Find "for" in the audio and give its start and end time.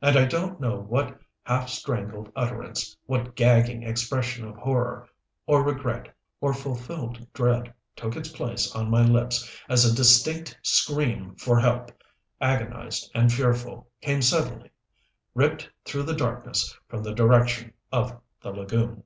11.34-11.60